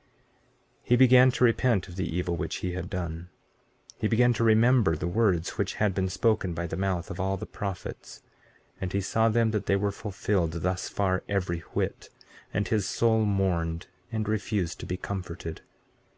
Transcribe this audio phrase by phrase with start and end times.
[0.00, 0.06] 15:3
[0.84, 3.28] He began to repent of the evil which he had done;
[3.98, 7.36] he began to remember the words which had been spoken by the mouth of all
[7.36, 8.22] the prophets,
[8.80, 12.08] and he saw them that they were fulfilled thus far, every whit;
[12.54, 15.60] and his soul mourned and refused to be comforted.